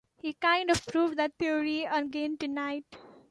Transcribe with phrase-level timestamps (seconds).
[0.17, 2.85] He kind of proved that theory again tonight.